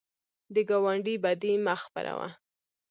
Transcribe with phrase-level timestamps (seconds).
[0.53, 2.27] د ګاونډي بدي مه خپروه